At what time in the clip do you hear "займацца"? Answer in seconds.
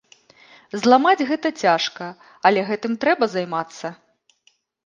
3.35-3.87